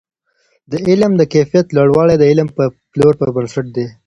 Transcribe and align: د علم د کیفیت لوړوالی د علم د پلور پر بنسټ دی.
د 0.71 0.73
علم 0.87 1.11
د 1.17 1.21
کیفیت 1.33 1.67
لوړوالی 1.75 2.15
د 2.19 2.23
علم 2.31 2.47
د 2.53 2.59
پلور 2.93 3.13
پر 3.19 3.29
بنسټ 3.35 3.67
دی. 3.75 3.85